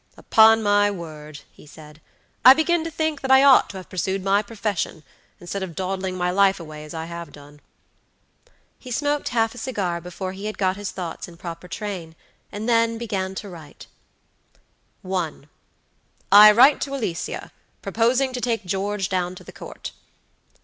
[0.17, 2.01] "Upon my word," he said,
[2.43, 5.03] "I begin to think that I ought to have pursued my profession,
[5.39, 7.59] instead of dawdling my life away as I have done."
[8.79, 12.15] He smoked half a cigar before he had got his thoughts in proper train,
[12.51, 13.85] and then began to write:
[15.03, 15.47] "1.
[16.31, 17.51] I write to Alicia,
[17.83, 19.91] proposing to take George down to the Court."